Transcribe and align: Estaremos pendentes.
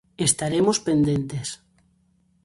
Estaremos 0.27 0.77
pendentes. 0.87 1.47